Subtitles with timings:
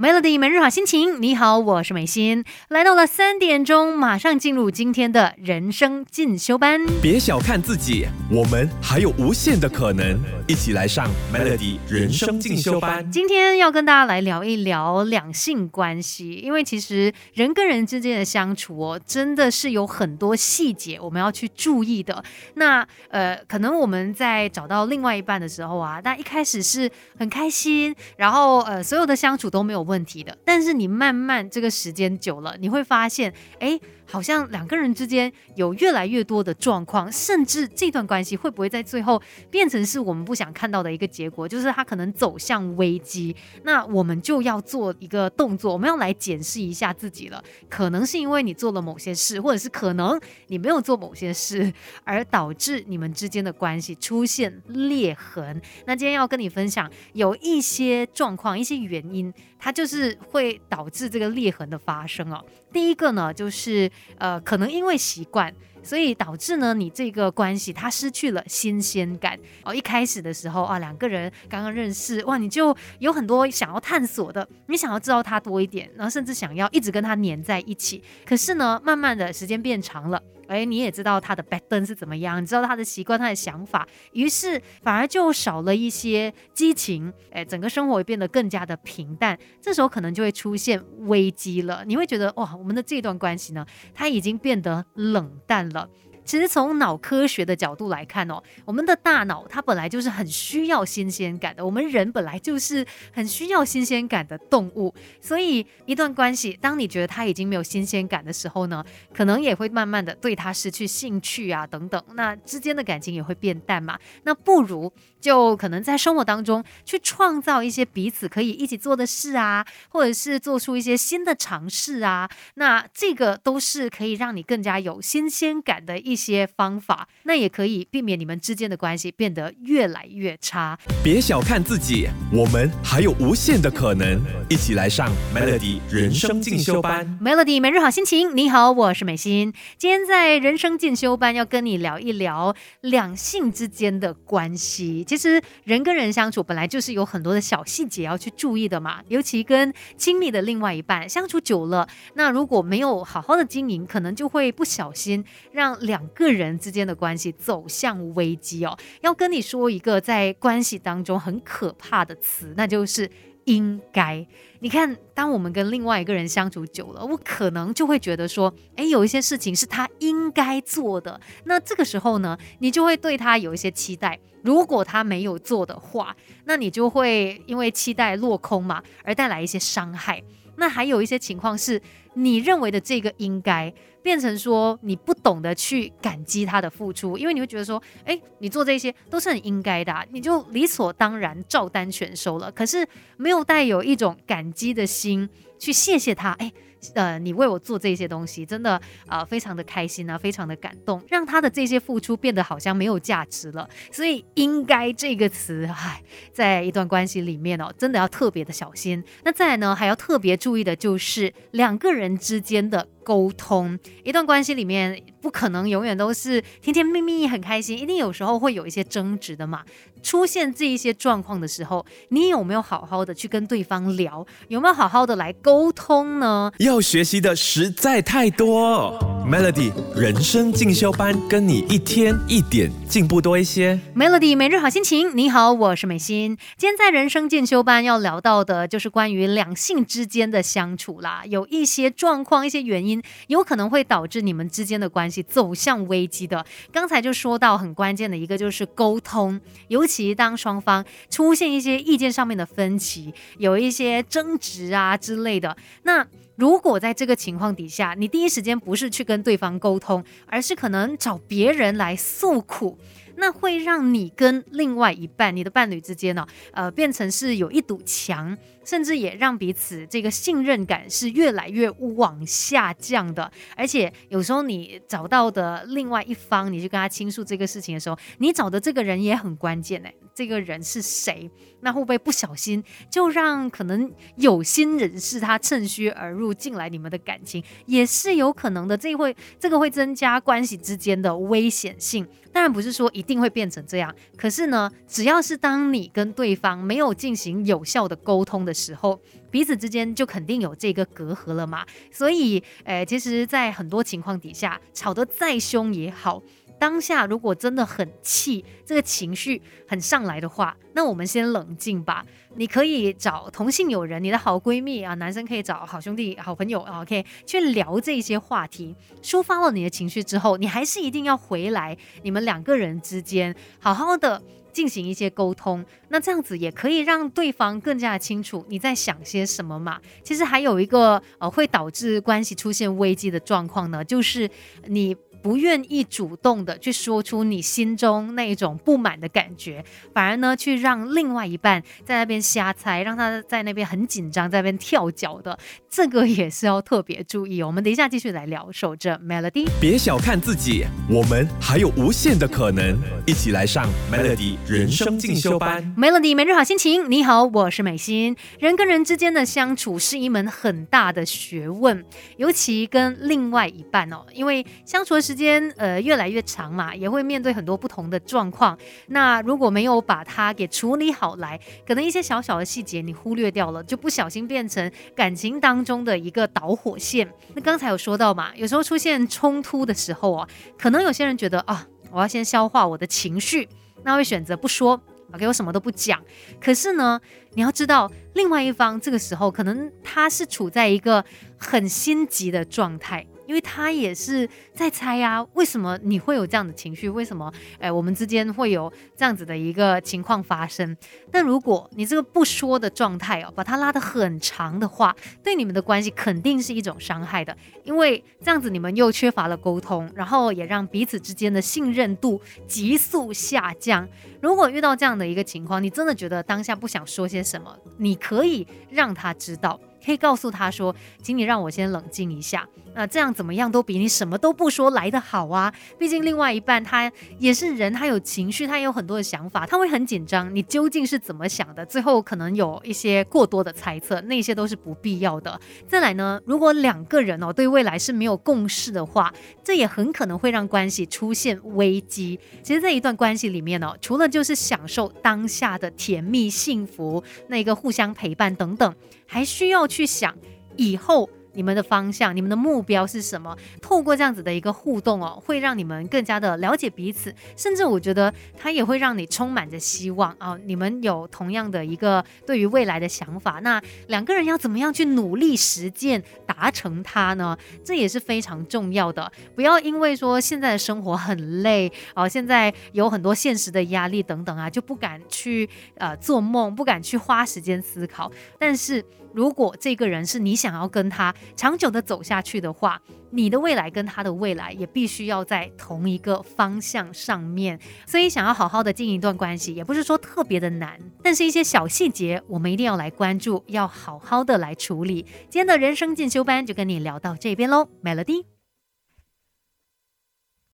[0.00, 6.86] Melody 每日好心情，你好，我是美心，来到了三点钟，马上进入今天的人生进修班。
[7.02, 10.16] 别小看自己，我们还有无限的可能，
[10.46, 13.10] 一起来上 Melody 人生进修班。
[13.10, 22.22] 今天要跟大家来聊一聊两性关系，因为其实人跟人之间的相处哦，真的是有很多细节我们要去注意的。
[22.54, 26.88] 那呃，可能我们在找到另外一半的时候啊，那一开始是
[27.18, 29.87] 很开心，然后呃，所有的相处都没有。
[29.88, 33.80] 问题的，但是你慢慢这个时间久了，你会发现，哎。
[34.10, 41.46] 好像两个人之间有越来越多的状况，甚至这段关系会不会在最后变成是我们不想看到的一个结果？
[41.46, 47.42] 就是他可能走向危机，那我们就要做一个动作，我们要来检视一下自己了。
[47.68, 51.72] 可能是因为你做了某些事，或者是可能你没有做某些事，
[52.04, 55.60] 而导致你们之间的关系出现裂痕。
[55.86, 62.44] 那今天要跟你分享有一些状况、一些原因，它就是会导致这个裂痕的发生哦。
[62.72, 69.74] 第一个呢，就是呃，可能因为习惯，所以导致呢，你这个关系它失去了新鲜感哦。
[69.74, 78.02] 一开始的时候啊，两个人刚刚认识，哇，你就有很多想要探索的，你想要知道他多一点，然后甚至想要一直跟他黏在一起。
[78.24, 80.22] 可是呢，慢慢的时间变长了。
[80.48, 89.38] 哎，你也知道他的 b a t t e n 是怎么样，你知道他的习惯、他的想法，于是反而就少了一些激情，哎，整个生活也变得更加的平淡。
[89.60, 95.88] 这时候可能就会出现危机了，你会觉得哇，我们的这段关系呢，它已经变得冷淡了。
[96.28, 126.17] 其实从脑科学的角度来看哦，我们的大脑它本来就是很需要新鲜感的，我们人本来就是很需要新鲜感的动物，所以一段关系，当你觉得它已经没有新鲜感的时候呢，可能也会慢慢的对它失去兴趣啊等等，那之间的感情也会变淡嘛，那不如就可能在生活当中去创造一些彼此可以一起做的事啊，或者是做出一些新的尝试啊，那这个都是可以让你更加有新鲜感的一。
[126.18, 130.76] 些方法，那也可以避免你们之间的关系变得越来越差。
[131.04, 134.20] 别小看自己，我们还有无限的可能。
[134.50, 137.18] 一起来上 Melody 人生进修班。
[137.22, 139.52] Melody 每日好心情，你好，我是美心。
[139.76, 145.04] 今天在人生进修班要跟你聊一聊两性之间的关系。
[145.04, 156.07] 其实人跟人相处本来就是有很多的小细节要去注意的嘛，尤其跟亲密的另外一半相处久了，那如果没有好好的经营，可能就会不小心让两。
[156.08, 163.10] 个人之间的关系走向危机哦，要跟你说一个在关系当中很可怕的词，那就是
[163.44, 164.26] 应该。
[164.60, 171.20] 你看，当我们跟另外一个人相处久了，我可能就会觉得说，哎，有一些事情是他应该做的。
[171.44, 174.18] 那这个时候呢，你就会对他有一些期待。
[174.42, 180.22] 如果他没有做的话，那你就会因为期待落空嘛，而带来一些伤害。
[180.58, 181.80] 那还有一些情况是，
[182.14, 183.72] 你认为的这个应该。
[184.00, 192.50] 变成说你不懂得去感激他的付出，因为你会觉得说，哎，你做这些都是很应该的，你就理所当然照单全收了。
[192.52, 192.88] 可是
[193.18, 196.50] 没有带有一种感激的心去谢谢他，哎。
[196.94, 203.68] 呃，你为我做这些东西，真的啊，非常的开心啊，非常的感动，让他的这些付出变得好像没有价值了。
[203.90, 206.02] 所以“应该”这个词，唉，
[206.32, 209.02] 在一段关系里面哦，真的要特别的小心。
[209.24, 213.78] 那再来呢，还要特别注意的就是两个人之间的沟通。
[214.04, 219.62] 一段关系里面不可能永远都是甜甜蜜蜜、很开心，一定有时候会有一些争执的嘛。
[220.02, 224.24] 出现这一些状况的时候，你有没有好好的去跟对方聊？
[224.48, 226.52] 有没有好好的来沟通呢？
[226.58, 228.96] 要学习的实在太多。
[229.26, 233.78] Melody 人生进修班，跟你一天一点进步多一些。
[233.96, 236.38] Melody 每日好心情，你好，我是美心。
[236.56, 241.24] 今天在人生进修班要聊到的就是关于两性之间的相处啦。
[241.26, 242.86] 有一些状况、一些原
[243.28, 246.44] 有可能会导致你们之间的关系走向危机的。
[246.72, 256.06] 刚才就说到很关键的一个就是沟通，尤其当双方出现一些意见上面的分歧，有一些争执啊之类的，那。
[256.38, 262.78] 如果在这个情况底下，你第一时间不是去跟对方沟通，而是可能找别人来诉苦，
[263.18, 273.30] 那会让你跟另外一半、你的伴侣之间呢，呃，变成是有一堵墙，甚至也让彼此这个信任感是越来越往下降的。
[273.56, 279.88] 而且有时候你找到的另外一方，你去跟他倾诉这个事情的时候，你找的这个人也很关键呢。
[280.18, 281.30] 这个人是谁？
[281.60, 288.76] 那会不会不小心就让可能有心人士他趁虚而入进来你们的感情，也是有可能的。
[288.76, 292.04] 这会这个会增加关系之间的危险性。
[292.32, 299.00] 当然不是说一定会变成这样，可是呢，只要是当你跟对方没有进行有效的沟通的时候，
[299.30, 301.64] 彼此之间就肯定有这个隔阂了嘛。
[301.92, 306.20] 所以，诶，其实，在很多情况底下，吵得再凶也好。
[306.58, 312.04] 当下如果真的很气，这个情绪很上来的话，那我们先冷静吧。
[312.36, 324.22] 你可以找同性友人，你的好闺蜜啊，男生可以找好兄弟、好朋友，OK，去聊这些话题，抒发了你的情绪之后，你还是一定要回来，你们两个人之间好好的
[324.52, 325.64] 进行一些沟通。
[325.88, 329.80] 那这样子也可以让对方更加清楚你在想些什么嘛。
[330.04, 334.30] 其实还有一个呃会导致关系出现危机的状况呢，就是
[334.66, 334.96] 你。
[335.22, 345.36] 不愿意主动的去说出你心中那一种不满的感觉，反而呢去让另外一半在那边瞎猜，让他在那边很紧张，在那边跳脚的，
[345.68, 347.42] 这个也是要特别注意。
[347.42, 355.74] 我们等一下继续来聊，守着 Melody，别小看自己，我们还有无限的可能，一起来上 Melody 人生进修班。
[355.76, 358.16] Melody 每日好心情，你好，我是美心。
[358.38, 361.84] 人跟人之间的相处是一门很大的学问，
[362.18, 365.07] 尤其跟另外一半哦，因为相处的。
[365.08, 368.54] 时间呃越来越长嘛，也会面对很多不同的状况。
[368.88, 377.10] 那如果没有把它给处理好来，可能一些小小的细节你忽略掉了，就不小心变成感情当中的一个导火线。
[377.34, 380.28] 那刚才有说到嘛，有时候出现冲突的时候啊，
[380.58, 383.48] 可能有些人觉得啊，我要先消化我的情绪，
[383.84, 384.78] 那会选择不说
[385.14, 385.98] ，OK，我什么都不讲。
[386.38, 387.00] 可是呢，
[387.32, 391.02] 你要知道，另外一方这个时候可能他是处在一个
[391.38, 393.06] 很心急的状态。
[393.28, 396.88] 因为他也是在猜呀，为什么你会有这样的情绪？
[396.88, 400.74] 为什么哎，我们之间会有这样子的一个情况发生？
[401.12, 407.36] 但如果你这个不说的状态哦，把它拉得很长的话，对你们的关系肯定是一种伤害的。
[407.64, 413.86] 因为这样子你们又缺乏了沟通，然后也让彼此之间的信任度急速下降。
[414.22, 419.60] 如果遇到这样的一个情况，你真的觉得当下不想说些什么，你可以让他知道。
[419.84, 422.46] 可以告诉他说，请你让我先冷静一下。
[422.74, 425.52] 那这样怎么样都比你什么都不说来的好啊！
[425.76, 430.32] 毕竟另外一半他也是人，他有情绪，他也有很多的想法，他会很紧张。
[430.32, 431.66] 你究竟是怎么想的？
[431.66, 435.40] 最后可能有一些过多的猜测，那些都是不必要的。
[435.66, 442.20] 再来呢，如果两个人哦对未来是没有共识的话，这也很可能会让关系出现危机。
[442.44, 448.72] 其实，在一段关系里面哦，除了就是享受当下的甜蜜幸福，那个互相陪伴等等。
[449.10, 450.12] 还需要去去想
[450.56, 451.08] 以后。
[451.34, 453.36] 你们的方向，你们的目标是什么？
[453.62, 460.36] 透过这样子的一个互动哦，会让你们更加的了解彼此，甚至我觉得它也会让你充满着希望啊！
[460.46, 467.38] 你们有同样的一个对于未来的想法，那两个人要怎么样去努力实践达成它呢？
[467.64, 469.12] 这也是非常重要的。
[469.36, 478.10] 不要因为说现在的生活很累啊，现在有很多现实的压力等等啊，就不敢去呃做梦，不敢去花时间思考。
[478.40, 487.58] 但是如果这个人是你想要跟他长久的走下去的话，你的未来跟他的未来也必须要在同一个方向上面。
[487.86, 495.02] 所以，想要好好的经营一段关系，也不是说特别的难，但是一些小细节我们一定要来关注，要好好的来处理。
[495.28, 498.37] 今天的人生进修班就跟你聊到这边喽，Melody。